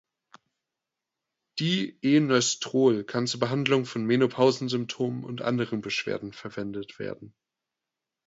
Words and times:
Dienöstrol 1.59 3.03
kann 3.03 3.27
zur 3.27 3.39
Behandlung 3.39 3.85
von 3.85 4.03
Menopausensymptomen 4.03 5.23
und 5.23 5.43
anderen 5.43 5.81
Beschwerden 5.81 6.33
verwendet 6.33 6.97
werden. 6.97 7.35